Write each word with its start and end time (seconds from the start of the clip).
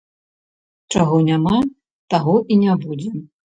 Чаго 0.95 1.19
няма, 1.29 1.59
таго 2.17 2.35
і 2.55 2.61
не 2.65 2.81
будзе. 2.89 3.15